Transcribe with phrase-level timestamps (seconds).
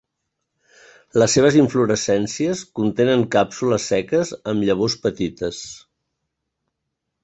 [1.23, 5.65] Les seves inflorescències contenen càpsules seques amb llavors petites.